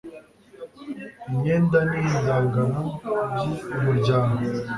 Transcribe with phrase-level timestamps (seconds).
[1.31, 2.79] imyenda n indagano
[3.61, 4.37] by umuryango